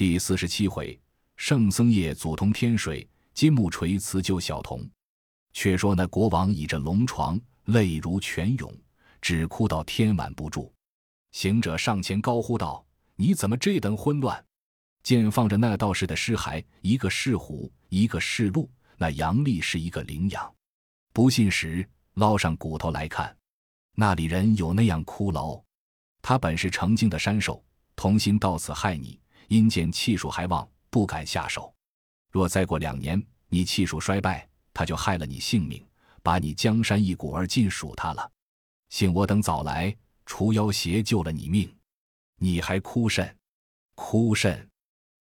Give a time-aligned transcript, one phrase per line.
[0.00, 0.98] 第四十七回，
[1.36, 4.88] 圣僧夜祖通天水，金木锤辞救小童。
[5.52, 8.74] 却说那国王倚着龙床，泪如泉涌，
[9.20, 10.72] 只哭到天晚不住。
[11.32, 12.82] 行者上前高呼道
[13.14, 14.42] ：“你怎么这等混乱？”
[15.04, 20.54] 见放着那道士的尸骸，一个是虎，一个是鹿，那阳历是一个羚羊。
[21.12, 23.36] 不信时，捞上骨头来看，
[23.96, 25.62] 那里人有那样骷髅？
[26.22, 27.62] 他本是成精的山兽，
[27.94, 29.19] 同心到此害你。
[29.50, 31.74] 因见气数还旺，不敢下手。
[32.30, 35.84] 若再过两年，你气数衰败，他就害了你性命，
[36.22, 38.30] 把你江山一股儿尽属他了。
[38.90, 39.92] 幸我等早来，
[40.24, 41.68] 除妖邪救了你命，
[42.36, 43.36] 你还哭甚？
[43.96, 44.68] 哭甚？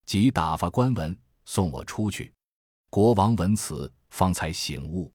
[0.05, 2.31] 即打发官文送我出去。
[2.91, 5.11] 国王闻此，方才醒悟。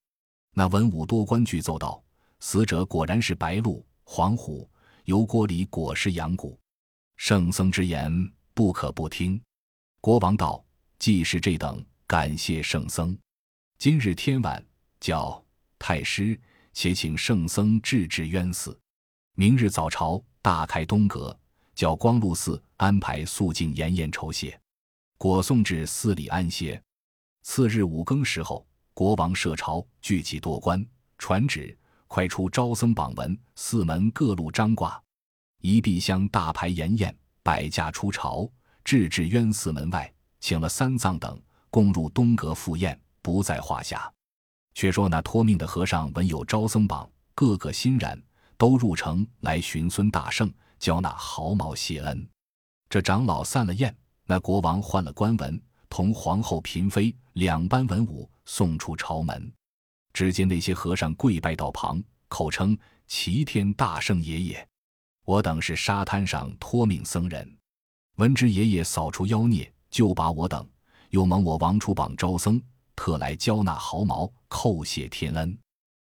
[0.54, 2.02] 那文武多官具奏道：
[2.40, 4.68] 死者果然是白鹿、黄虎，
[5.04, 6.58] 油锅里果是羊骨。
[7.16, 8.10] 圣僧之言。
[8.54, 9.40] 不可不听。
[10.00, 10.64] 国王道
[11.00, 13.18] ：“既是这等，感谢圣僧。
[13.78, 14.64] 今日天晚，
[15.00, 15.44] 叫
[15.76, 16.40] 太师
[16.72, 18.78] 且请圣僧治治冤寺。
[19.34, 21.36] 明日早朝，大开东阁，
[21.74, 24.56] 叫光禄寺安排肃静严宴酬谢，
[25.18, 26.80] 果送至寺里安歇。
[27.42, 28.64] 次日五更时候，
[28.94, 30.86] 国王设朝，聚集多官，
[31.18, 31.76] 传旨，
[32.06, 35.02] 快出招僧榜文，寺门各路张挂，
[35.60, 37.12] 一壁厢大排筵宴。”
[37.44, 38.50] 摆驾出朝，
[38.82, 44.10] 至至渊寺门外，请了三藏等共入东阁赴宴，不在话下。
[44.72, 48.20] 却说那托命的和尚闻有招僧榜，个个欣然，
[48.56, 52.26] 都入城来寻孙大圣，交纳毫毛谢恩。
[52.88, 59.52] 这长老散了宴，那国王换了官文，同皇后、嫔妃两班文武送出朝门。
[60.12, 64.68] 只见那些和尚跪拜道旁，口称齐天大圣爷爷。
[65.24, 67.56] 我等是沙滩上托命僧人，
[68.16, 70.68] 闻知爷爷扫除妖孽，就把我等
[71.08, 72.62] 又蒙我王出榜招僧，
[72.94, 75.58] 特来交纳毫毛，叩谢天恩。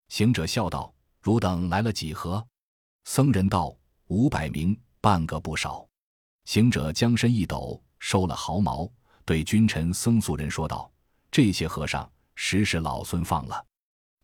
[0.08, 0.92] 行者笑道
[1.22, 2.44] ：“汝等来了几何？”
[3.06, 3.76] 僧人道
[4.08, 5.86] ：“五百名，半个不少。”
[6.44, 8.90] 行者将身一抖，收了毫毛，
[9.24, 10.90] 对君臣僧俗人说道
[11.30, 13.64] ：“这些和尚实是老孙放了，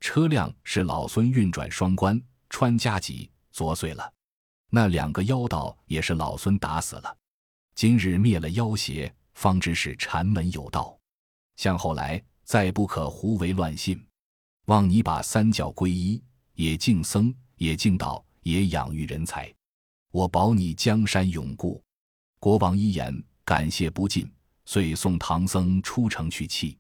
[0.01, 4.13] 车辆是老孙运转双关，穿加急作祟了。”
[4.73, 7.17] 那两个妖道也是老孙打死了，
[7.75, 10.97] 今日灭了妖邪，方知是禅门有道。
[11.57, 14.01] 向后来再不可胡为乱信，
[14.67, 16.23] 望你把三教归一，
[16.55, 19.53] 也敬僧，也敬道，也养育人才。
[20.13, 21.83] 我保你江山永固。
[22.39, 24.31] 国王一言感谢不尽，
[24.65, 26.79] 遂送唐僧出城去气。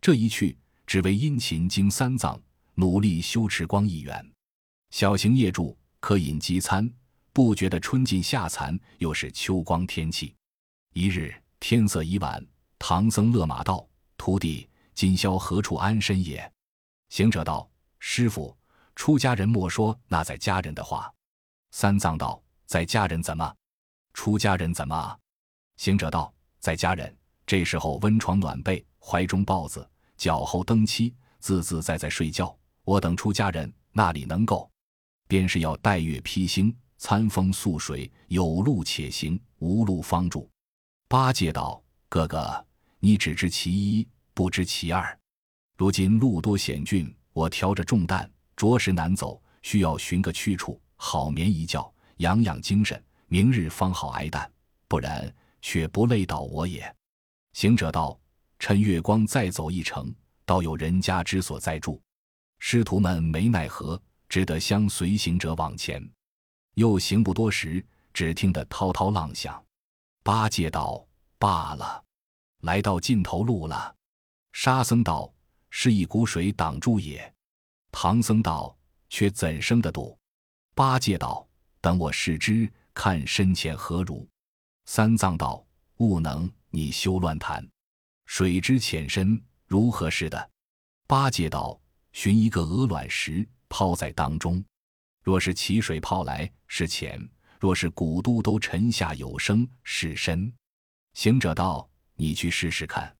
[0.00, 2.38] 这一去，只为殷勤经三藏，
[2.74, 4.32] 努力修持光一元，
[4.90, 6.92] 小行夜住，可饮饥餐。
[7.32, 10.34] 不觉得春尽夏残，又是秋光天气。
[10.92, 12.44] 一日天色已晚，
[12.78, 13.86] 唐僧勒马道
[14.18, 16.52] ：“徒弟，今宵何处安身也？”
[17.10, 17.68] 行者道
[18.00, 18.56] ：“师傅，
[18.96, 21.12] 出家人莫说那在家人的话。”
[21.70, 23.54] 三藏道：“在家人怎么？
[24.12, 25.16] 出家人怎么？”
[25.78, 32.54] 行者道：“在家人这时候温床暖被，怀中抱子，脚后蹬妻，自自在在睡觉。
[32.82, 34.68] 我等出家人那里能够？
[35.28, 40.46] 便是要带月披星。”餐风宿水，有路且行，无路方住。
[41.08, 42.62] 八戒道：“哥哥，
[42.98, 45.18] 你只知其一，不知其二。
[45.78, 54.48] 如今路多险峻，我挑着重担，着实难走，需要寻个去处，好眠一觉，养养精神，明日方好挨担。
[54.86, 56.94] 不然，却不累倒我也。”
[57.54, 58.20] 行者道
[58.60, 61.98] ：“趁月光再走一程，倒有人家之所在住。”
[62.60, 66.06] 师徒们没奈何，只得相随行者往前。
[66.74, 69.62] 又行不多时，只听得滔滔浪响。
[70.22, 71.04] 八戒道
[71.38, 72.04] ：“罢了，
[72.62, 73.94] 来到尽头路了。”
[74.52, 75.32] 沙僧道
[75.70, 77.32] ：“是一股水挡住也。”
[77.92, 78.76] 唐僧道
[79.08, 80.16] ：“却怎生的堵？”
[80.74, 81.46] 八戒道
[81.80, 84.28] ：“等我试之，看深浅何如。”
[84.86, 85.64] 三藏道
[85.98, 87.66] ：“悟能，你休乱谈。
[88.26, 90.50] 水之浅深，如何是的？”
[91.06, 91.80] 八戒道
[92.12, 94.62] ：“寻一个鹅卵石，抛在当中。”
[95.22, 97.20] 若是起水泡来是浅，
[97.58, 100.50] 若是古都都沉下有声是深。
[101.14, 103.12] 行者道：“你去试试看。”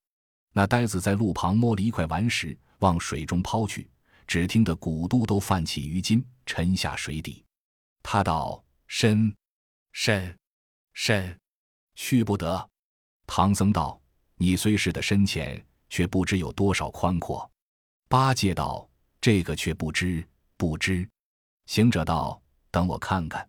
[0.55, 3.91] 那呆子在路旁摸了一块顽石，往水中抛去，
[4.25, 7.45] 只听得古都都泛起鱼筋，沉下水底。
[8.05, 9.35] 他道：“深，
[9.91, 10.39] 深，
[10.93, 11.37] 深，
[11.97, 12.71] 去不得。”
[13.27, 14.01] 唐僧道
[14.39, 17.51] ：“你虽是的深浅，却不知有多少宽阔。”
[18.09, 18.89] 八戒道
[19.21, 20.25] ：“这个却不知，
[20.57, 21.07] 不知。”
[21.67, 23.47] 行者道：“等我看看。”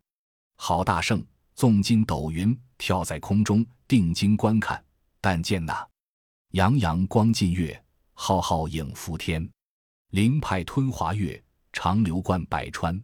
[0.55, 1.25] 好大圣
[1.55, 4.83] 纵筋斗云，跳在空中，定睛观看，
[5.19, 5.87] 但见那
[6.51, 7.83] 洋洋光尽月，
[8.13, 9.49] 浩浩影浮天。
[10.09, 11.41] 灵派吞华月，
[11.71, 13.01] 长流贯百川。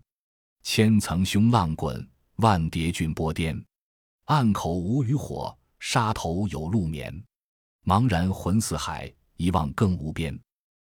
[0.63, 2.05] 千层凶浪滚，
[2.37, 3.59] 万叠峻波颠。
[4.25, 7.23] 岸口无渔火，沙头有鹿眠。
[7.85, 10.37] 茫然浑似海，一望更无边。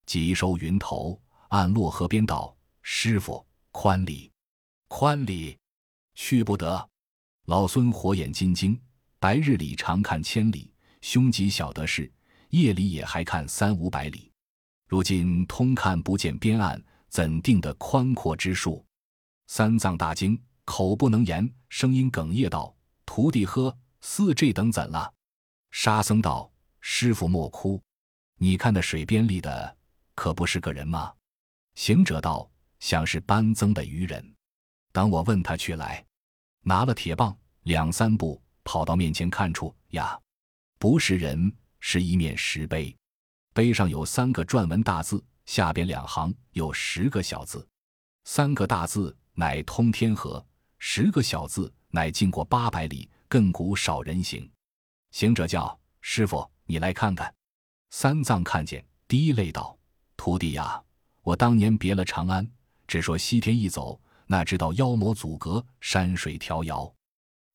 [0.06, 1.20] 急收云头，
[1.50, 4.31] 暗落河边道：“师傅，宽礼，
[4.94, 5.58] 宽里，
[6.16, 6.90] 去不得。”
[7.48, 8.78] 老孙火眼金睛，
[9.20, 12.12] 白日里常看千里，凶吉晓得事；
[12.50, 14.30] 夜里也还看三五百里。
[14.90, 18.86] 如今通看不见边岸，怎定得宽阔之数？
[19.48, 22.76] 三藏大惊，口不能言，声音哽咽道
[23.08, 25.14] ：“徒弟呵，似这等怎了？”
[25.72, 26.52] 沙僧道
[26.82, 27.82] ：“师傅莫哭，
[28.36, 29.78] 你看那水边立的，
[30.16, 31.14] 可不是个人吗？”
[31.76, 32.52] 行者道
[32.82, 34.36] ：“像是班增的渔人。
[34.92, 36.06] 等我问他去来。”
[36.64, 40.20] 拿了铁棒，两三步跑到面前看出呀，
[40.78, 42.96] 不是人，是一面石碑。
[43.54, 47.68] 碑上有三个篆文大字，下边两行有十个小字。
[48.26, 50.46] 三个大字乃通天河，
[50.78, 54.50] 十个小字乃经过八百里，亘古少人行。
[55.10, 57.34] 行者叫师傅，你来看看。
[57.90, 59.78] 三藏看见，滴泪道
[60.16, 60.82] ：“徒弟呀，
[61.24, 62.50] 我当年别了长安，
[62.88, 64.00] 只说西天一走，
[64.32, 66.92] 哪知道妖魔阻隔，山水迢遥。”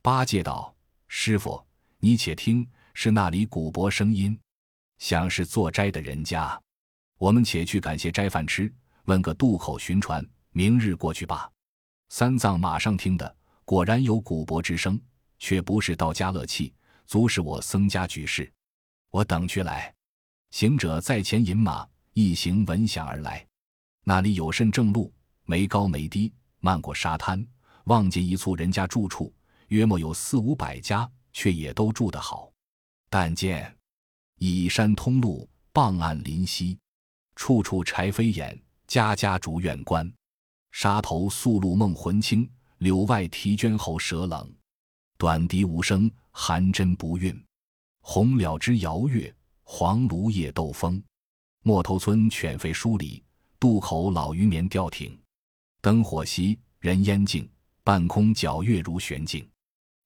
[0.03, 0.77] 八戒道
[1.09, 1.65] ：“师傅，
[1.99, 4.39] 你且听，是那里古柏声音。”
[4.99, 6.61] 像是做斋的人家，
[7.17, 8.71] 我们且去感谢斋饭吃，
[9.07, 11.51] 问个渡口寻船，明日过去吧。
[12.11, 15.01] 三藏马上听的，果然有古柏之声，
[15.39, 16.75] 却不是道家乐器，
[17.07, 18.53] 足是我僧家举事。
[19.11, 19.95] 我等去来。
[20.51, 23.47] 行者在前引马，一行闻响而来。
[24.05, 25.11] 那里有甚正路，
[25.45, 26.33] 没高没低，
[26.67, 27.47] 漫过沙滩，
[27.85, 29.33] 望见一簇人家住处，
[29.69, 32.51] 约莫有四五百家，却也都住得好。
[33.09, 33.73] 但见。
[34.39, 36.77] 倚山通路，傍岸临溪，
[37.37, 40.13] 处处柴扉掩，家家竹院关。
[40.73, 44.53] 沙头宿露梦魂清，柳外啼鹃喉舌冷。
[45.17, 47.41] 短笛无声，寒针不韵。
[48.01, 49.33] 红蓼枝摇月，
[49.63, 51.01] 黄芦叶斗风。
[51.63, 53.23] 陌头村犬吠疏离，
[53.61, 55.17] 渡口老渔眠钓艇。
[55.87, 57.49] 灯火稀，人烟静，
[57.85, 59.49] 半空皎月如悬镜。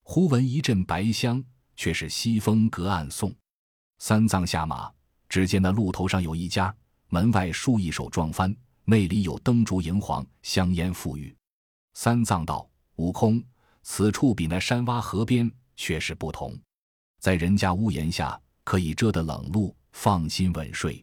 [0.03, 1.43] 忽闻一阵白香，
[1.75, 3.35] 却是西风隔岸送。
[3.97, 4.93] 三藏下马，
[5.27, 6.77] 只见那路头上有一家，
[7.09, 8.55] 门外竖一手撞幡，
[8.85, 11.35] 内里有灯烛荧黄，香烟馥郁。
[11.95, 13.43] 三藏道：“悟空，
[13.83, 16.55] 此处比那山洼河边却是不同，
[17.21, 21.03] 在人家屋檐下可以遮得冷露，放心稳睡。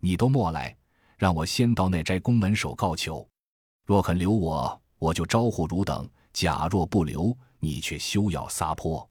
[0.00, 0.76] 你都莫来，
[1.16, 3.24] 让我先到那斋宫门首告求。
[3.88, 6.04] 若肯留我，我就招呼汝等；
[6.34, 9.08] 假若不留，你却休要撒泼。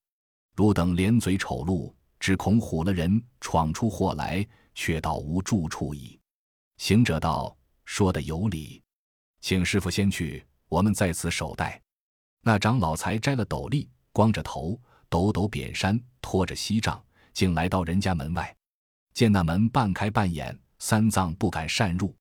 [0.56, 6.20] 汝等连嘴丑陋。”只恐唬了人，闯出祸来，却倒无住处矣。
[6.78, 8.82] 行者道：“说的有理，
[9.40, 11.80] 请师傅先去，我们在此守待。”
[12.42, 14.80] 那长老才摘了斗笠，光着头，
[15.10, 17.04] 抖抖扁衫，拖着锡杖，
[17.34, 18.56] 竟来到人家门外。
[19.14, 22.16] 见那门半开半掩，三藏不敢擅入，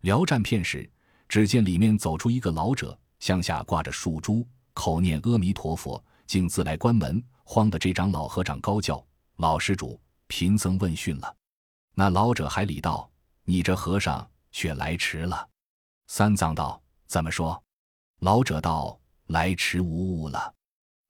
[0.00, 0.90] 聊战片时，
[1.34, 9.04] 只见里面走出一个老者，向下挂着树珠，口念阿弥陀佛，竟自来关门，慌得这张老和尚高叫。
[9.38, 11.36] 老施主，贫僧问讯了。
[11.96, 13.10] 那老者还礼道
[13.42, 15.48] ：“你这和尚却来迟了。”
[16.06, 17.60] 三藏道：“怎么说？”
[18.22, 20.54] 老者道：“来迟无误了。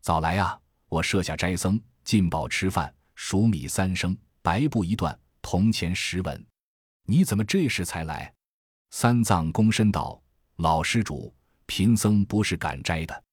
[0.00, 0.58] 早来啊！
[0.88, 6.46] 我设下斋僧进宝吃饭，数米三升，白布一段，铜钱十文。
[7.02, 8.32] 你怎么这时才来？”
[8.96, 10.22] 三藏躬身道
[10.54, 11.34] ：“老施主，
[11.66, 13.24] 贫僧不是敢摘的。”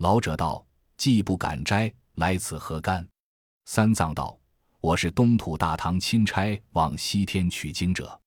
[0.00, 0.66] 老者道
[0.96, 3.06] ：“既不敢摘，来此何干？”
[3.66, 4.40] 三藏道
[4.80, 8.18] ：“我是东土大唐钦差往西天取经者，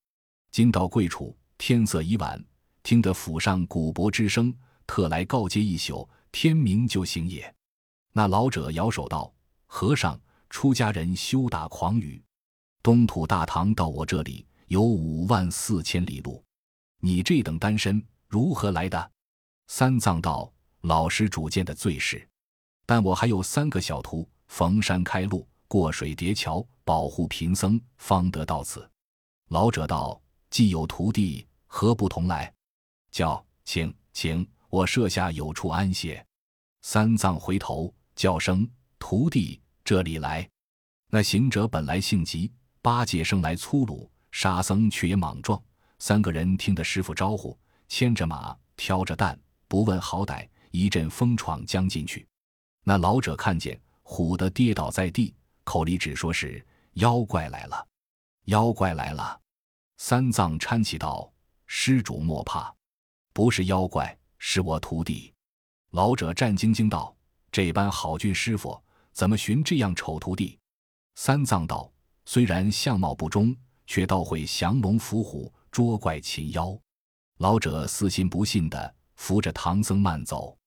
[0.51, 2.39] 今到贵处，天色已晚，
[2.84, 4.54] 听得府上鼓钹之声，
[4.86, 7.51] 特来告诫一宿，天明就行也。”
[8.13, 9.34] 那老者摇手道
[9.65, 12.24] ：“和尚，出家人休打诳语。
[12.84, 16.45] 东土大唐到我这里有五万四千里路，
[17.06, 19.12] 你这等单身如何来的？”
[19.70, 22.28] 三藏道：“老师主见的最是，
[22.84, 28.88] 但我还有三个小徒。”逢山开路，过水叠桥，保护贫僧，方得到此。
[29.50, 30.20] 老者道
[30.50, 32.52] ：“既有徒弟，何不同来？”
[33.12, 36.24] 叫请请，我设下有处安歇。
[36.84, 38.68] 三藏回头叫声
[39.00, 40.48] ：“徒弟，这里来！”
[41.10, 45.62] 那行者本来性急，八戒生来粗鲁，沙僧却也莽撞。
[46.08, 47.58] 三个人听得师傅招呼，
[47.88, 49.36] 牵着马，挑着担，
[49.68, 52.28] 不问好歹，一阵风闯将进去。
[52.84, 53.82] 那老者看见。
[54.04, 55.34] 唬得跌倒在地，
[55.64, 57.88] 口里只说是妖怪来了，
[58.44, 59.42] 妖怪来了！
[59.98, 61.34] 三藏搀起道
[61.66, 62.72] ：“施主莫怕，
[63.34, 65.34] 不是妖怪，是我徒弟。”
[65.90, 67.16] 老者战兢兢道
[67.52, 68.80] ：“这般好俊师傅，
[69.12, 70.60] 怎么寻这样丑徒弟？”
[71.18, 71.92] 三藏道
[72.26, 73.58] ：“虽然相貌不中，
[73.88, 76.74] 却倒会降龙伏虎、捉怪擒妖。”
[77.39, 80.58] 老者似信不信的扶着唐僧慢走。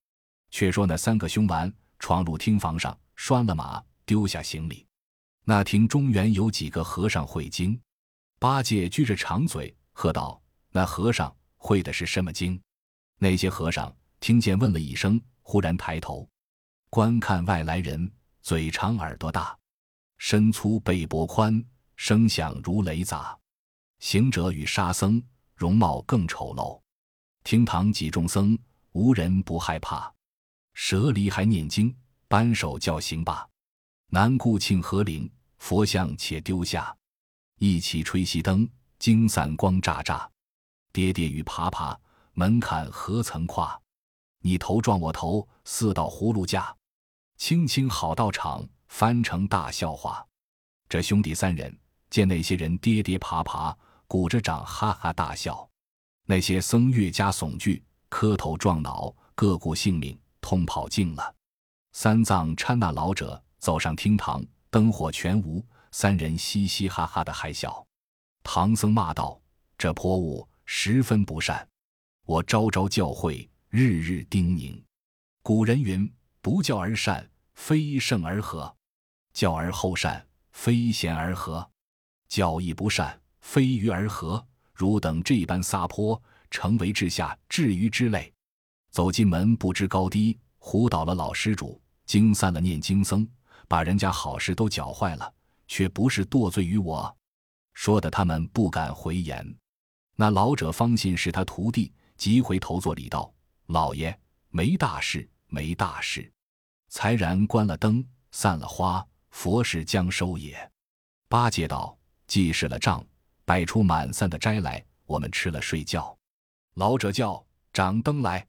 [0.51, 4.87] 却说那三个凶顽闯入厅房上，拴了马，丢下行李。
[5.45, 7.81] 那厅中原有几个和尚会经，
[8.39, 10.39] 八戒撅着长嘴喝道
[10.73, 12.61] ：“那和尚会的是什么经？”
[13.19, 16.29] 那些和尚听见，问了一声，忽然抬头
[16.91, 18.13] 观看外来人，
[18.43, 19.59] 嘴长耳朵大，
[20.19, 21.65] 身粗背薄宽，
[21.97, 23.39] 声响如雷砸。
[24.01, 25.23] 行者与沙僧
[25.55, 26.81] 容貌更丑陋。
[27.45, 28.59] 厅堂几众僧
[28.93, 30.13] 无人不害怕，
[30.75, 31.95] 舍离还念经，
[32.29, 33.49] 扳手叫行罢。
[34.11, 35.31] 南顾庆和灵。
[35.59, 36.97] 佛像且丢下，
[37.59, 38.69] 一起吹熄灯，
[39.01, 40.31] 经散光乍乍，
[40.93, 41.99] 跌跌与爬爬，
[42.33, 43.77] 门槛何曾跨？
[44.41, 46.73] 你头撞我头，似道葫芦架。
[47.39, 50.25] 轻轻好道场，翻成大笑话。
[50.89, 51.77] 这兄弟三人
[52.09, 53.77] 见那些人跌跌爬爬，
[54.09, 55.69] 鼓着掌哈哈大笑，
[56.25, 61.35] 那些僧越加悚惧，磕头撞脑，各顾性命，通跑尽了。
[61.93, 64.45] 三藏搀那老者走上厅堂。
[64.71, 67.87] 灯火全无，三人嘻嘻哈哈的还笑。
[68.43, 69.41] 唐僧骂道
[69.79, 71.67] ：“这泼物十分不善，
[72.27, 74.83] 我朝朝教诲，日日叮咛。
[75.43, 78.77] 古人云：不教而善，非圣而和；
[79.33, 81.71] 教而后善，非贤而和；
[82.29, 83.19] 教亦不善，
[83.49, 84.45] 非鱼而和。
[84.75, 88.31] 汝等这般撒泼，成为治下至于之类。
[88.91, 93.27] 走进门，不知高低，唬倒了老施主，惊散了念经僧。”
[93.67, 95.35] 把人家好事都搅坏了，
[95.67, 97.15] 却不是堕罪于我，
[97.75, 99.45] 说的他们不敢回言。
[100.15, 103.31] 那老者方信是他徒弟，急回头做礼道
[103.69, 104.19] ：“老爷
[104.51, 106.31] 没大事，没大事。”
[106.89, 110.71] 才然关了灯，散了花，佛事将收也。
[111.29, 113.05] 八戒道：“既是了账，
[113.49, 116.15] 摆出满散的斋来，我们吃了睡觉。”
[116.77, 118.47] 老者叫：“掌灯来，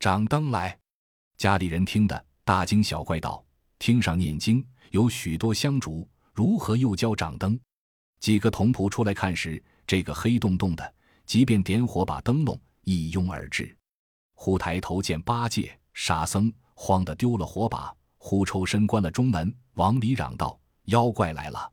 [0.00, 0.76] 掌灯来！”
[1.38, 3.44] 家里人听得大惊小怪道。
[3.78, 7.56] 厅上念经有许多香烛，如何又叫掌灯？
[8.18, 10.94] 几个童仆出来看时，这个黑洞洞的，
[11.24, 13.76] 即便点火把灯笼，一拥而至。
[14.34, 21.70] 忽抬头见八戒、沙僧，慌得丢了火把，忽抽身关了中门，往里嚷道：“妖怪来了！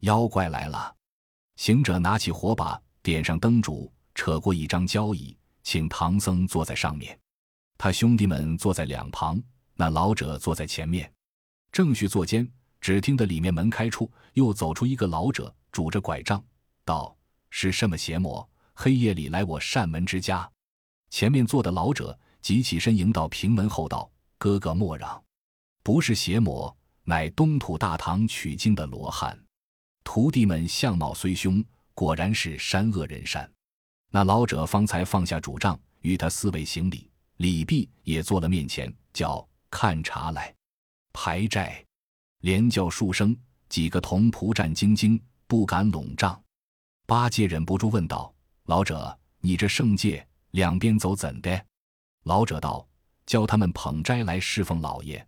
[0.00, 0.94] 妖怪来了！”
[1.62, 7.16] 行者拿起火把，点上灯烛，扯过一张交椅，请唐僧坐在上面，
[7.78, 9.40] 他兄弟们坐在两旁，
[9.76, 11.08] 那老者坐在前面。
[11.70, 12.50] 正需坐间，
[12.80, 16.44] 只听得里面门开处，又走出一个老者，拄着拐杖，
[16.84, 17.16] 道
[17.48, 18.44] ：“是什么邪魔？
[18.74, 20.50] 黑夜里来我善门之家？”
[21.10, 25.22] 前面坐的老者急起身迎到平门后道：“哥哥莫嚷，
[25.84, 29.38] 不是邪魔，乃东土大唐取经的罗汉。
[30.14, 31.64] 徒弟们相貌虽凶，
[31.94, 33.50] 果然是山恶人善。”
[34.12, 40.54] 那老者方才放下拄杖，与他四位行礼，礼毕，也坐了面前，叫看茶来。
[41.14, 41.82] 排寨，
[42.40, 43.34] 连叫数声，
[43.70, 46.38] 几个童仆战兢兢，不敢拢帐。
[47.06, 48.34] 八戒忍不住问道
[48.68, 51.64] ：“老者，你这圣界两边走怎的？”
[52.24, 52.86] 老者道
[53.24, 55.26] ：“教他们捧斋来侍奉老爷。”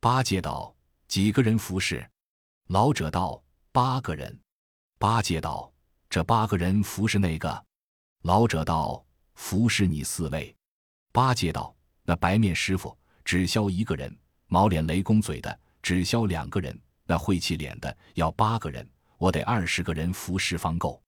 [0.00, 0.76] 八戒道
[1.08, 2.06] ：“几个人服侍？”
[2.68, 4.38] 老者道：“八个人。”
[4.98, 5.72] 八戒道
[6.10, 7.64] ：“这八个人服侍那个？”
[8.22, 10.54] 老者道：“服侍你四位。”
[11.12, 14.16] 八戒道：“那白面师傅只消一个人。”
[14.50, 21.00] 毛脸雷公嘴的只消两个人，那晦气脸的要八个人，我得二十个人服侍方够。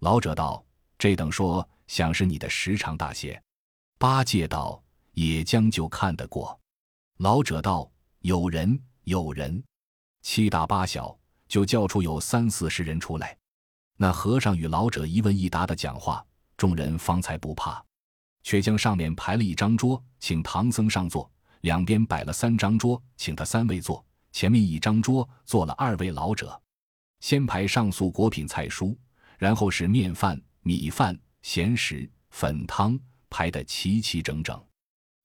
[0.00, 0.64] 老者道
[0.98, 3.40] ：“这等说，想是你的时长大些。”
[3.98, 6.58] 八戒道：“也将就看得过。”
[7.18, 9.62] 老者道：“有人，有人，
[10.22, 11.14] 七大八小，
[11.48, 13.36] 就叫出有三四十人出来。”
[13.96, 16.24] 那和尚与老者一问一答的讲话，
[16.56, 17.84] 众人方才不怕，
[18.44, 21.28] 却将上面排了一张桌，请唐僧上座。
[21.62, 24.04] 两边摆了三张桌，请他三位坐。
[24.30, 26.62] 前面一张桌坐了二位老者，
[27.18, 28.96] 先排上素果品菜蔬，
[29.38, 32.96] 然后是面饭、米饭、咸食、粉汤，
[33.28, 34.64] 排得齐齐整整。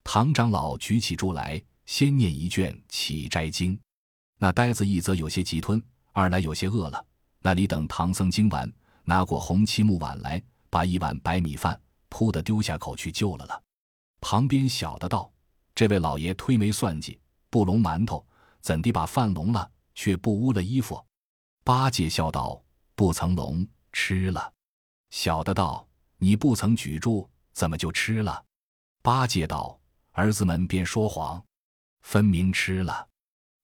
[0.04, 3.78] 唐长老举起箸来，先念一卷《起斋经》。
[4.40, 5.80] 那呆子一则有些急吞，
[6.14, 7.06] 二来有些饿了。
[7.40, 8.72] 那里等唐僧经完，
[9.04, 13.62] 拿过红漆木碗来，把一碗白米饭扑的丢下口去救了了。
[14.22, 15.30] 旁边小的道。
[15.76, 18.24] 这位老爷推眉算计，不笼馒头，
[18.62, 21.04] 怎地把饭笼了，却不污了衣服？
[21.64, 24.54] 八戒笑道：“不曾聋，吃了。”
[25.10, 25.88] 小的道
[26.20, 28.46] ：“你不曾举住，怎么就吃了？”
[29.02, 29.80] 八戒道
[30.14, 31.44] ：“儿子们便说谎，
[32.04, 33.08] 分明吃了。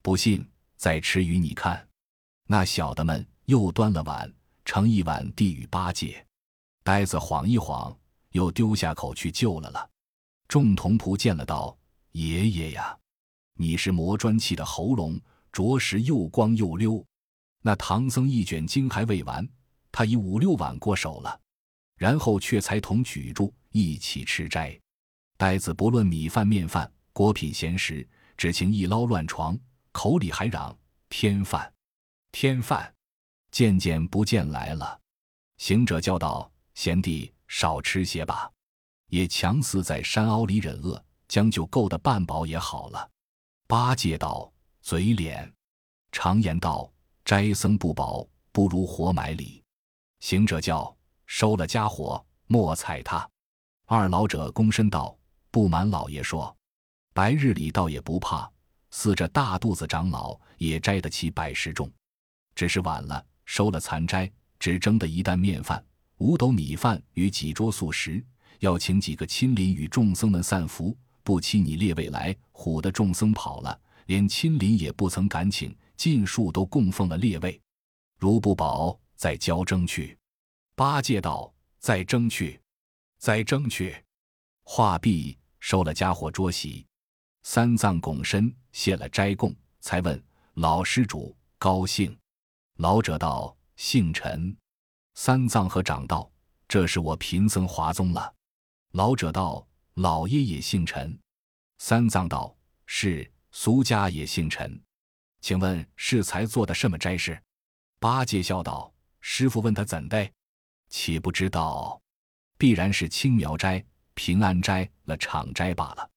[0.01, 0.43] 不信，
[0.77, 1.87] 再吃与你看。”
[2.51, 4.33] 那小的们又端了碗，
[4.65, 6.25] 盛一碗递与八戒。
[6.83, 7.95] 呆子晃一晃，
[8.31, 9.87] 又丢下口去救了了。
[10.47, 11.77] 众童仆见了，道
[12.13, 12.97] ：“爷爷呀，
[13.53, 17.05] 你是磨砖砌的喉咙，着实又光又溜。”
[17.61, 19.47] 那唐僧一卷经还未完，
[19.91, 21.39] 他已五六碗过手了，
[21.97, 24.75] 然后却才同举住一起吃斋。
[25.37, 29.55] 呆子不论米饭面饭果品咸食，只情一捞乱床，
[29.91, 30.75] 口里还嚷
[31.09, 31.71] ：“添饭，
[32.31, 32.93] 天饭！”
[33.51, 34.99] 渐渐不见来了。
[35.57, 38.49] 行者叫道：“贤弟，少吃些吧。”
[39.09, 43.09] 也强似在山凹里忍饿，将就够得半饱也好了。
[43.67, 45.51] 八戒道：“嘴脸，
[46.11, 46.91] 常言道，
[47.25, 49.63] 斋僧不饱，不如活埋里。”
[50.21, 50.95] 行者叫
[51.25, 53.27] 收了家伙，莫踩他。
[53.87, 55.17] 二老者躬身道
[55.49, 56.55] ：“不瞒老爷说，
[57.13, 58.47] 白日里倒也不怕，
[58.91, 61.91] 似这大肚子长老也摘得起百十重。
[62.59, 65.81] 只是晚了，收了残斋，只蒸的一担面饭、
[66.17, 68.21] 五斗米饭与几桌素食。”
[68.59, 77.57] 要请几个亲邻与众僧们散福，不期你列位来，唬得众僧跑了，连亲邻也不曾敢请，尽数都供奉了列位。
[78.17, 80.17] 如不保，再交征去。
[80.75, 82.59] 八戒道：“再征去，
[83.19, 83.95] 再征去。”
[84.67, 86.85] 话毕，收了家伙桌席。
[87.43, 90.21] 三藏拱身谢了斋供，才问
[90.55, 92.18] 老施主高兴。
[92.79, 94.55] 老者道：“姓陈。”
[95.13, 96.31] 三藏和长道
[96.65, 98.33] ：“这是我贫僧华宗了。”
[98.95, 101.19] 老者道：“老爷也姓陈。”
[101.79, 102.55] 三藏道
[102.87, 104.81] ：“是，俗家也姓陈。
[105.41, 107.37] 请问适才做的什么斋事？”
[107.99, 110.31] 八戒笑道：“师傅问他怎的，
[110.87, 112.01] 岂不知道？
[112.57, 116.09] 必然是青苗斋、平安斋了场斋罢了。”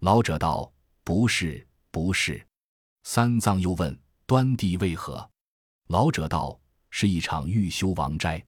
[0.00, 0.70] 老者道
[1.04, 2.46] ：“不是，不是。”
[3.02, 5.26] 三藏又问：“端地为何？”
[5.92, 8.42] 老者道：“是一场欲修王斋。”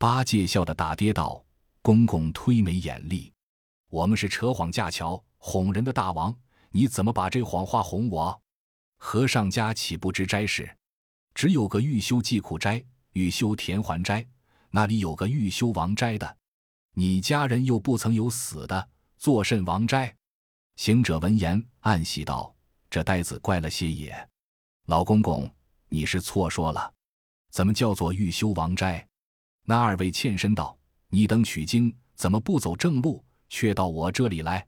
[0.00, 1.44] 八戒笑得打跌道。
[1.82, 3.30] 公公推眉眼厉，
[3.90, 6.34] 我们是扯谎架桥哄人的大王，
[6.70, 8.40] 你怎么把这谎话哄我？
[8.96, 10.74] 和尚家岂不知斋事？
[11.34, 14.26] 只有个欲修济苦斋、欲修田环斋，
[14.70, 16.38] 那里有个欲修王斋的？
[16.94, 20.16] 你家人又不曾有死的，作甚王斋？
[20.76, 22.54] 行者闻言暗喜道
[22.88, 24.28] ：“这呆子怪了些也。
[24.86, 25.50] 老公公，
[25.88, 26.92] 你是错说了，
[27.50, 29.06] 怎么叫做欲修王斋？”
[29.64, 30.76] 那二位欠身道。
[31.10, 34.62] 你等取经怎么不走正路，却到我这里来？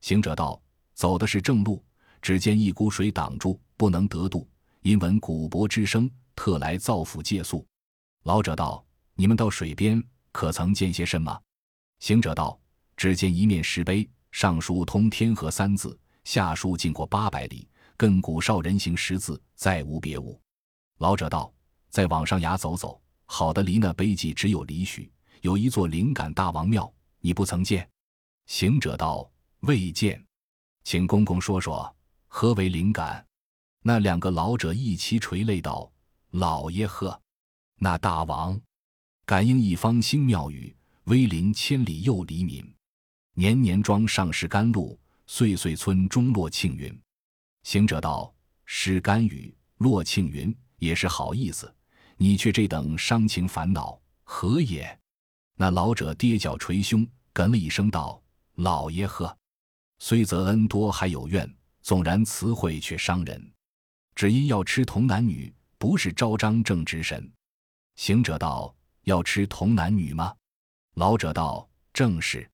[0.00, 0.58] 行者道
[0.96, 1.84] ：“走的是正路，
[2.22, 4.48] 只见一股水挡住，不能得度。
[4.80, 7.66] 因闻古柏之声，特来造福借宿。”
[8.24, 8.82] 老者道
[9.14, 11.38] ：“你们到水边，可曾见些什么？”
[12.00, 12.58] 行者道
[12.96, 20.40] ：“只见一面石碑，上书‘通天河’三字，下书‘经过八百里，亘古少人行’十字，再无别物。”
[20.98, 21.52] 老者道
[21.90, 25.10] ：“再往上崖走走，好的离那碑记只有里许。”
[25.42, 27.86] 有一座灵感大王庙，你不曾见？
[28.46, 29.30] 行者道
[29.60, 30.24] ：“未见，
[30.84, 31.94] 请公公说说
[32.28, 33.22] 何为灵感。”
[33.86, 35.92] 那两个老者一齐垂泪道
[36.32, 37.20] ：“老爷呵，
[37.76, 38.58] 那大王
[39.26, 42.74] 感应一方兴庙宇，威临千里又黎民，
[43.34, 46.98] 年年庄上施甘露，岁岁村中落庆云。”
[47.64, 48.32] 行者道
[48.64, 51.72] ：“施甘雨，落庆云也是好意思，
[52.16, 54.98] 你却这等伤情烦恼，何也？”
[55.56, 58.20] 那老者跌脚捶胸，哽了一声道
[58.56, 59.36] ：“老爷呵，
[59.98, 61.48] 虽则恩多还有怨，
[61.80, 63.52] 纵然词汇却伤人。
[64.14, 67.30] 只因要吃童男女，不是昭彰正直神。”
[67.96, 70.34] 行者道：“要吃童男女吗？”
[70.94, 72.48] 老者道：“正是。”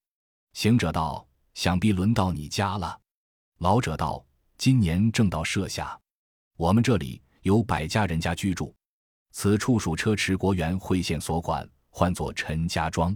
[0.52, 3.00] 行者道：“想必轮到你家了。”
[3.60, 4.24] 老者道
[4.58, 5.98] ：“今年正到设下，
[6.56, 8.74] 我们这里有百家人家居住，
[9.32, 13.14] 此处属车迟国元会县所管。”唤作陈家庄，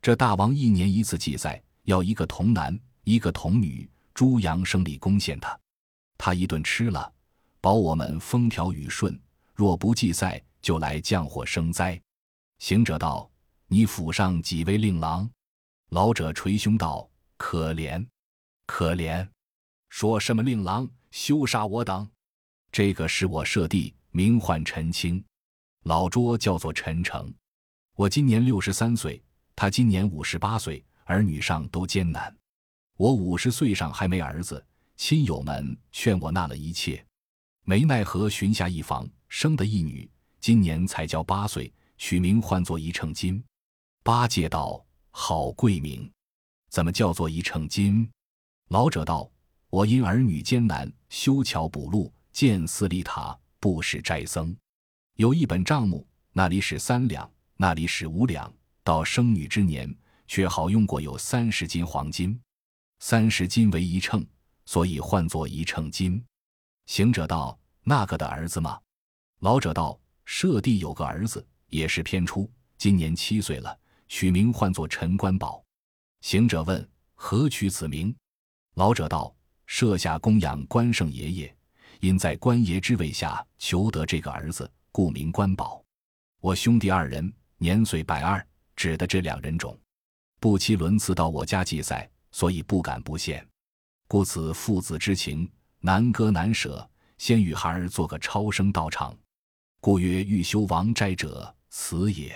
[0.00, 5.58] 这大王一年一次祭赛，要一个童男，一个童女，猪羊生礼贡献他。
[6.16, 7.12] 他一顿吃了，
[7.60, 9.12] 保我们风调雨顺；
[9.52, 12.00] 若不祭赛，就来降火生灾。
[12.60, 13.28] 行者道
[13.66, 15.28] ：“你府上几位令郎？”
[15.90, 18.06] 老者捶胸道：“可怜，
[18.64, 19.28] 可怜！
[19.88, 22.08] 说什么令郎，休杀我等！
[22.74, 25.24] 这个是我舍弟，名唤陈清，
[25.84, 27.32] 老拙叫做陈诚。”
[27.94, 29.22] 我今年六十三岁，
[29.54, 32.36] 他今年五十八岁，儿女上都艰难。
[32.96, 34.60] 我五十岁上还没儿子，
[34.96, 37.06] 亲友们劝我纳了一切，
[37.62, 40.10] 没奈何寻下一房，生得一女，
[40.40, 43.40] 今年才交八岁，取名唤作一秤金。”
[44.02, 46.10] 八戒道：“好贵名，
[46.70, 48.10] 怎么叫做一秤金？”
[48.70, 49.30] 老者道
[49.70, 54.54] ：“我因儿女艰难，修桥补路，建寺立塔，不使斋僧。
[55.14, 58.52] 有一本账目，那里使三两，那里使五两。
[58.82, 62.38] 到生女之年，却好用过有三十斤黄金，
[62.98, 64.26] 三十斤为一秤，
[64.66, 66.22] 所以唤作一秤金。”
[66.86, 68.80] 行者道：“那个的儿子吗？”
[69.38, 75.64] 老者道：“舍弟有个儿子，也是偏出，今年七岁了，取名唤作陈官宝。”
[76.20, 78.12] 行者问：“何取此名？”
[78.74, 79.32] 老者道
[79.66, 81.56] ：“舍下供养关圣爷爷，
[82.04, 85.82] 因在官爷之位下求得这个儿子，故名官宝。
[86.42, 89.78] 我兄弟二人年岁百二，指的这两人种，
[90.38, 93.46] 不期轮次到我家祭赛，所以不敢不献，
[94.06, 96.86] 故此父子之情。”难割难舍，
[97.18, 99.14] 先与孩儿做个超生道场，
[99.80, 102.34] 故曰欲修王斋者，此也。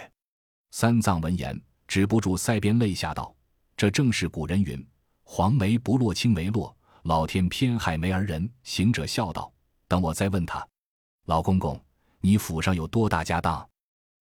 [0.71, 3.35] 三藏闻言，止不住腮边泪下，道
[3.75, 4.87] ：“这正是古人云：
[5.25, 9.51] 黄梅不落青梅落，老天偏害梅儿人。”行者笑道
[9.89, 10.65] ：“等我再问他。
[11.25, 11.83] 老公公，
[12.21, 13.69] 你府上有多大家当？”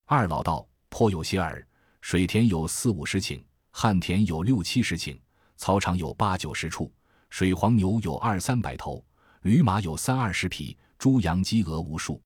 [0.06, 1.66] 二老道：“颇有些耳。
[2.02, 5.20] 水田有四五十顷，旱田有六七十顷，
[5.58, 6.92] 草场有八九十处，
[7.30, 9.04] 水黄牛有二三百头。”
[9.42, 12.22] 驴马有三二十匹，猪羊鸡鹅无数，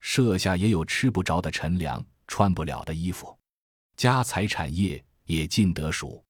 [0.00, 3.36] 舍下也有吃不着的陈粮，穿不了的衣服，
[3.96, 6.22] 家财产业也尽得数。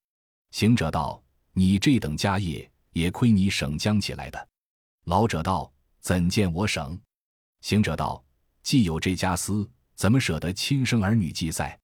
[0.52, 4.48] 行者道：“你这等家业，也亏你省将起来的。”
[5.04, 7.00] 老者道：“怎见我省？”
[7.62, 8.22] 行者道
[8.62, 11.78] ：“既有这家私，怎么舍得亲生儿女祭赛？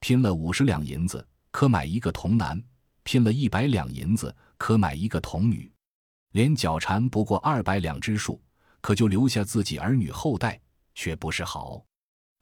[0.00, 2.58] 拼了五十两银子，可买一个童男；
[3.02, 5.72] 拼了一百两银子，可买一个童女。”
[6.32, 8.42] 连脚缠不过二百两之数，
[8.80, 10.60] 可就留下自己儿女后代，
[10.94, 11.84] 却不是好。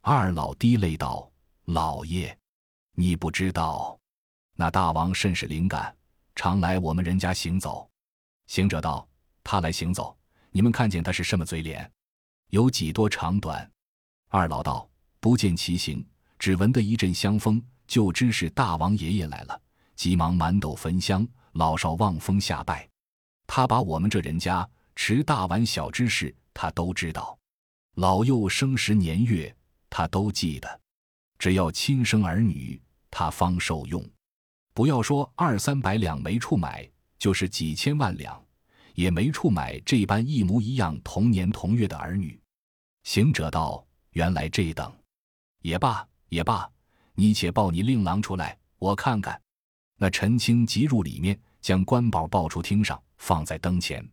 [0.01, 1.31] 二老滴泪道
[1.65, 2.35] ：“老爷，
[2.95, 3.97] 你不知道，
[4.55, 5.95] 那大王甚是灵感，
[6.35, 7.87] 常来我们人家行走。”
[8.47, 9.07] 行者道
[9.43, 10.17] ：“他来行走，
[10.53, 11.91] 你们看见他是什么嘴脸？
[12.51, 13.69] 有几多长短？”
[14.29, 14.87] 二老道
[15.19, 16.05] ：“不见其形，
[16.39, 19.61] 只闻得一阵香风，就知是大王爷爷来了，
[19.95, 22.87] 急忙满斗焚香，老少望风下拜。”
[23.47, 27.37] 他把我们这人家持大碗小知事，他都知道；
[27.95, 29.53] 老幼生时年月，
[29.89, 30.79] 他都记得。
[31.39, 34.03] 只要亲生儿女，他方受用。
[34.73, 36.89] 不要说二三百两没处买，
[37.19, 38.43] 就是几千万两，
[38.93, 42.39] 也没处买这般一模一样、同年同月的儿女。
[43.03, 44.93] 行者道：“原来这等，
[45.61, 46.69] 也罢也罢，
[47.13, 49.39] 你且抱你令郎出来，我看看。”
[49.97, 53.01] 那陈青急入里面，将官宝抱出厅上。
[53.17, 54.05] 放在灯前，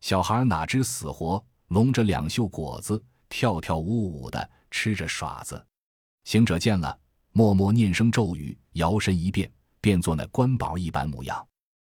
[0.00, 5.66] 小孩哪知死活，拢着两袖果子，跳跳舞舞的吃着耍子。
[6.22, 6.96] 行者见了，
[7.32, 11.44] 默默念声咒语，摇身一变，变作那官宝一般模样。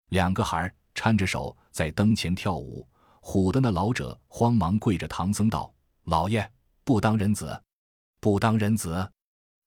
[0.08, 2.84] 两个孩儿搀着手在灯前跳舞，
[3.22, 5.72] 唬得那老者慌忙跪着，唐僧道
[6.06, 6.50] ：“老爷
[6.82, 7.62] 不当人子，
[8.18, 9.08] 不当人子！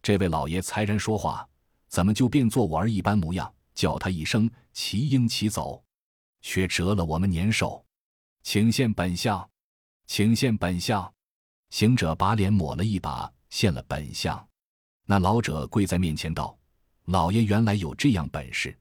[0.01, 1.47] 这位老爷才人说话，
[1.87, 3.51] 怎么就变作我儿一般模样？
[3.73, 5.81] 叫他一声齐应齐走。”
[6.43, 7.85] 却折了我们年寿，
[8.41, 9.49] 请现本相，
[10.07, 11.13] 请现本相。
[11.69, 14.45] 行者把脸抹了一把，现了本相。
[15.05, 16.57] 那老者跪在面前道
[17.05, 18.75] ：“老爷原来有这样本事。”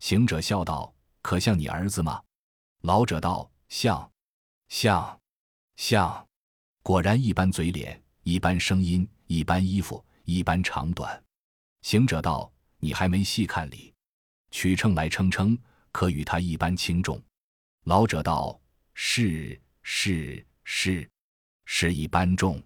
[0.00, 0.92] 行者笑道
[1.24, 2.22] ：“可像你儿子吗？”
[2.84, 4.12] 老者道：“像，
[4.68, 5.18] 像，
[5.76, 6.28] 像。
[6.82, 11.24] 果然一般嘴脸，一般声音，一般衣服，一般长短。”
[11.80, 13.94] 行者道：“你还没细看哩，
[14.50, 15.58] 取秤来称称。”
[15.94, 17.22] 可与他一般轻重，
[17.84, 18.60] 老者道
[18.94, 21.08] ：“是是是，
[21.66, 22.60] 是一般重。”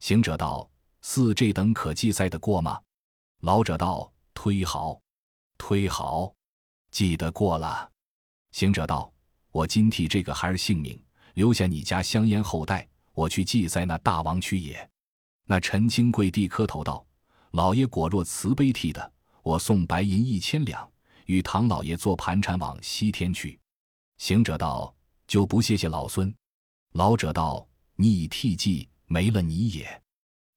[0.00, 2.78] 行者道：“似这等可记载得过吗？”
[3.40, 5.00] 老者道：“推好，
[5.56, 6.34] 推好，
[6.90, 7.90] 记得过了。”
[8.52, 9.12] 行者道
[9.52, 11.00] ：“我今替这个孩儿性命，
[11.34, 14.88] 留下你家香烟后代，我去祭在那大王去也。”
[15.44, 17.06] 那陈清跪地磕头道
[17.52, 20.88] ：“老爷果若慈悲替的，我送白银一千两。”
[21.26, 23.60] 与唐老爷做盘缠往西天去，
[24.16, 24.94] 行者道
[25.28, 26.34] ：“就不谢谢老孙。”
[26.94, 30.02] 老者道：“你已替祭，没了你也。”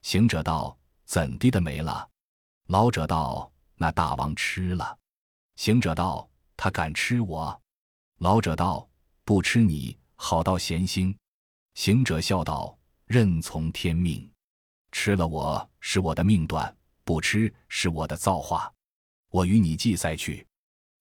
[0.02, 2.08] 行者道：“怎地的没了？”
[2.68, 4.98] 老者道：“那大王吃了。”
[5.56, 7.62] 行者道：“他敢吃我？”
[8.20, 8.88] 老者道
[9.24, 11.16] ：“不吃你，好到闲心。”
[11.76, 14.30] 行者笑道：“任从天命，
[14.92, 18.72] 吃了我是我的命断，不吃是我的造化。
[19.30, 20.46] 我与你祭赛去。”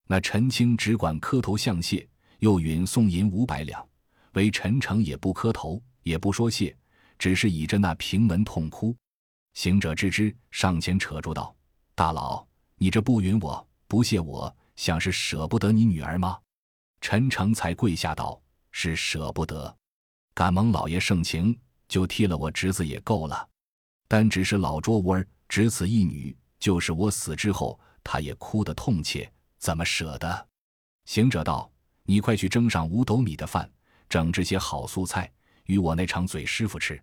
[0.06, 2.08] 那陈青只管磕头相谢，
[2.40, 3.86] 又允送银五百两，
[4.32, 6.76] 为陈诚也不磕头，也不说谢，
[7.16, 8.96] 只是倚着那平门痛哭。
[9.54, 11.54] 行者知之，上前扯住道
[11.94, 12.44] ：“大佬，
[12.76, 16.38] 你这不允我，不谢我，想是舍不得你女儿吗？”
[17.02, 19.76] 陈诚才跪下道：“是舍不得，
[20.32, 23.48] 敢蒙老爷盛情，就替了我侄子也够了。
[24.06, 30.48] 但只是老拙无儿，只此一女，就是我死之后，他也哭得痛切，怎么舍得？”
[31.06, 31.68] 行者道
[32.06, 33.68] ：“你快去蒸上五斗米的饭，
[34.08, 35.28] 整这些好素菜。”
[35.66, 37.00] 与我那长嘴师傅吃，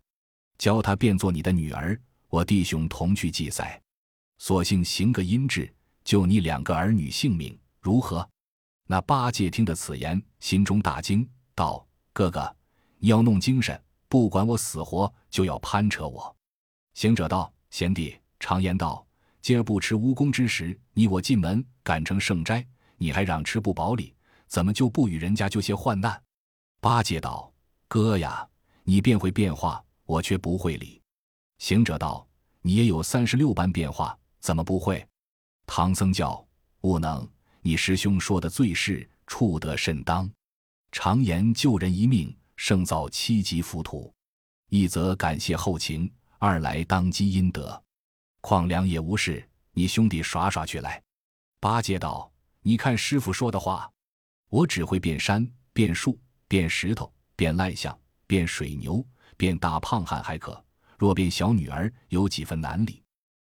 [0.58, 3.82] 教他变做你的女儿，我弟兄同去祭赛，
[4.38, 5.74] 索性行个阴质，
[6.08, 8.26] 救你两个儿女性命，如何？
[8.86, 12.56] 那八戒听得此言，心中大惊，道：“哥哥，
[12.98, 16.34] 你要弄精神，不管我死活，就要攀扯我。”
[16.96, 19.06] 行者道：“贤弟，常言道，
[19.42, 22.66] 今儿不吃蜈蚣之食，你我进门赶成圣斋，
[22.96, 24.16] 你还嚷吃不饱礼，
[24.48, 26.24] 怎么就不与人家就些患难？”
[26.80, 27.52] 八戒道。
[27.90, 28.48] 哥呀，
[28.84, 31.02] 你便会变化，我却不会理。
[31.58, 32.26] 行者道
[32.64, 35.06] ：“你也有三十六般变化，怎么不会？”
[35.68, 36.44] 唐僧教
[36.82, 37.30] ：“悟能，
[37.62, 40.28] 你师兄说的最是，处得甚当。
[40.92, 44.12] 常言救人一命，胜造七级浮屠。
[44.70, 47.80] 一则感谢后情，二来当积阴德。
[48.42, 51.00] 况良也无事，你兄弟耍耍去来。”
[51.62, 52.32] 八戒道
[52.64, 53.88] ：“你看师傅说的话，
[54.50, 59.06] 我只会变山、变树、变石头。”变赖象，变水牛，
[59.38, 60.60] 变大胖汉还可；
[60.98, 63.04] 若变小女儿，有几分难理。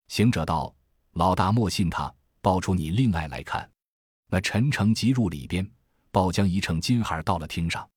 [0.08, 0.74] 行者道
[1.14, 3.68] ：“老大莫信他，抱出你另爱来看。”
[4.30, 5.68] 那陈诚即入里边，
[6.10, 7.88] 抱将一乘金孩到了厅上，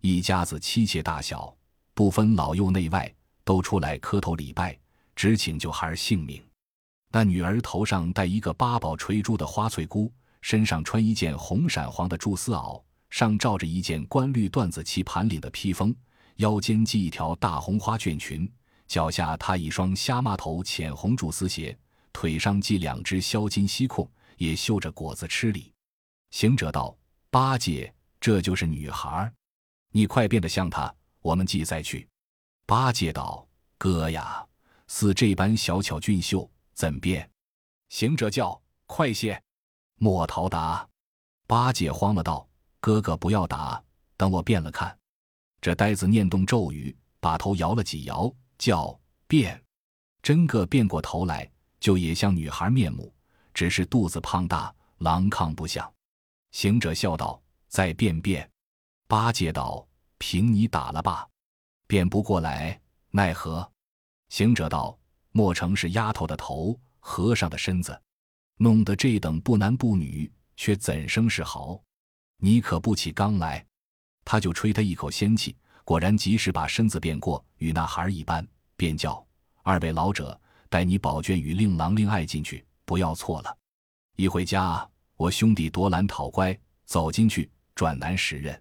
[0.00, 1.54] 一家子妻妾大小，
[1.94, 3.12] 不分老幼内外，
[3.44, 4.78] 都出来磕头礼拜，
[5.16, 6.42] 只请救孩性命。
[7.10, 12.82] 那女儿头上戴一个八宝垂珠的花翠箍，身上穿一件红闪黄的蛛丝袄。
[13.10, 15.96] 上罩着一件官绿缎子旗盘领的披风，
[16.36, 18.46] 腰间系一条大红花卷裙，
[18.86, 21.74] 脚下踏一双虾麻头浅红蛛丝鞋，
[22.20, 25.72] 腿上系两只销金西裤，也绣着果子吃里。
[26.32, 26.98] 行者道
[27.30, 29.32] ：“八戒，这就是女孩，
[29.92, 32.08] 你快变得像她，我们祭再去。”
[32.66, 33.46] 八戒道
[33.78, 34.44] ：“哥呀，
[34.88, 37.30] 似这般小巧俊秀，怎变？”
[37.88, 39.40] 行者叫：“快些，
[39.94, 40.88] 莫逃达！”
[41.46, 42.48] 八戒慌了道。
[42.80, 43.80] 哥哥不要打，
[44.16, 44.98] 等我变了看。
[45.60, 48.28] 这呆子念动咒语，把头摇了几摇，
[48.58, 49.64] 叫变。
[50.20, 51.48] 真个变过头来，
[51.80, 53.12] 就也像女孩面目，
[53.54, 55.90] 只是肚子胖大，狼炕不像。
[56.52, 58.48] 行者笑道：“再变变。”
[59.06, 59.86] 八戒道
[60.18, 61.28] ：“凭你打了吧，
[61.86, 63.70] 变不过来，奈何？”
[64.30, 64.98] 行者道
[65.32, 68.00] ：“莫成是丫头的头，和尚的身子，
[68.56, 71.80] 弄得这等不男不女，却怎生是好？”
[72.40, 73.66] 你可不起刚来，
[74.24, 79.26] 他就吹他一口仙气，果然及时把身子变过，与那孩儿一般，便叫
[79.62, 83.58] 二位老者带你宝娟与令郎令爱进去，不要错了。
[84.16, 88.60] 一回家，我兄弟夺兰讨乖，走进去转男识人。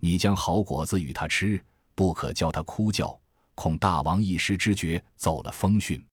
[0.00, 1.62] 你将好果子与他吃，
[1.94, 3.18] 不可叫他哭叫，
[3.54, 6.04] 恐大王一时之觉走了风讯。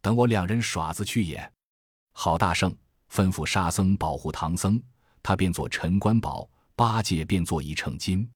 [0.00, 1.52] 等我两人耍子去也。
[2.12, 2.74] 郝大圣
[3.10, 4.80] 吩咐沙僧保护唐僧。
[5.22, 8.30] 他便做陈官宝，八戒便做一秤金，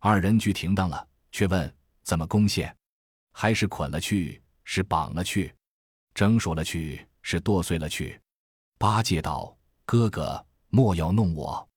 [0.00, 2.76] 二人俱停当了，却问怎么攻陷？
[3.30, 4.42] 还是捆了去？
[4.64, 5.54] 是绑了去？
[6.14, 7.04] 蒸熟了去？
[7.22, 8.20] 是剁碎了去？
[8.78, 11.68] 八戒道：“哥哥莫要弄我，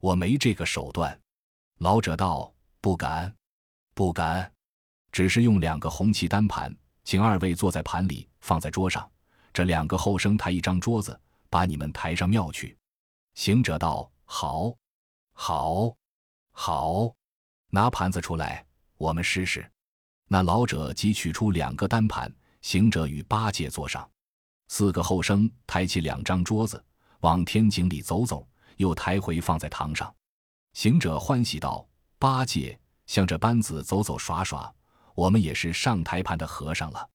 [0.00, 1.18] 我没这个手段。”
[1.80, 3.34] 老者道：“不敢，
[3.94, 4.52] 不敢，
[5.10, 6.74] 只是用两个红旗单盘，
[7.04, 9.10] 请二位坐在盘里，放在桌上。
[9.54, 12.76] 这两个后生抬一张桌子，把你们抬上庙去。”
[13.34, 14.76] 行者道：“好，
[15.32, 15.96] 好，
[16.50, 17.14] 好，
[17.70, 18.66] 拿盘子出来，
[18.98, 19.70] 我们试试。”
[20.28, 22.30] 那老者即取出两个单盘，
[22.62, 24.08] 行者与八戒坐上，
[24.68, 26.82] 四个后生抬起两张桌子，
[27.20, 30.14] 往天井里走走，又抬回放在堂上。
[30.74, 31.86] 行者欢喜道
[32.18, 34.72] ：“八戒，向这班子走走耍耍，
[35.14, 37.08] 我们也是上台盘的和尚了。”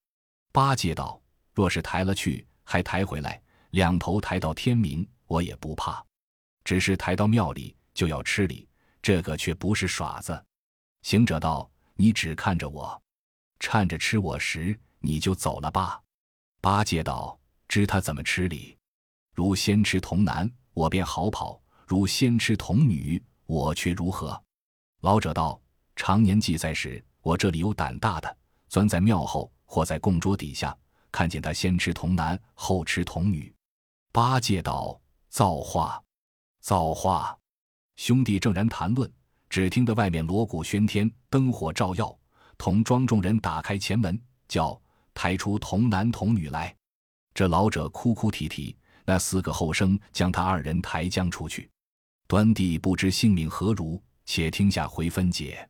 [0.52, 1.22] 八戒道
[1.54, 6.04] ：“若是抬了去，还抬回来，两头抬到天明，我也不怕。”
[6.64, 8.68] 只是抬到庙里就要吃礼，
[9.02, 10.46] 这个却不是耍子。
[11.02, 13.02] 行者道：“你只看着我，
[13.60, 16.02] 趁着吃我时，你就走了吧。”
[16.60, 17.38] 八戒道
[17.70, 18.76] ：“知他怎么吃礼？
[19.36, 24.42] 如先吃童男，我便好跑；如先吃童女，我却如何？”
[25.02, 25.62] 老者道
[25.96, 28.38] ：“常年祭在时，我这里有胆大的，
[28.70, 30.76] 钻在庙后或在供桌底下，
[31.12, 33.54] 看见他先吃童男，后吃童女。”
[34.12, 36.02] 八戒道：“造化。”
[36.62, 37.38] 造化，
[37.98, 39.12] 兄弟正然谈论，
[39.50, 42.18] 只听得外面锣鼓喧天，灯火照耀。
[42.58, 44.82] 同庄众人打开前门，叫
[45.14, 46.76] 抬出童男童女来。
[47.34, 51.70] 这老者哭哭啼啼，那四个后生将他二人抬将出去。
[52.28, 55.68] 端地不知性命何如，且听下回分解。